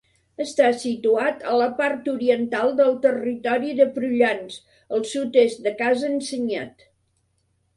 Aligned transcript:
Està 0.43 0.69
situat 0.83 1.43
a 1.51 1.57
la 1.61 1.67
part 1.81 2.09
oriental 2.13 2.73
del 2.81 2.97
territori 3.03 3.75
de 3.81 3.87
Prullans, 3.99 4.59
al 4.97 5.05
sud-est 5.13 5.63
de 5.69 5.75
Casa 5.83 6.11
Ensenyat. 6.17 6.91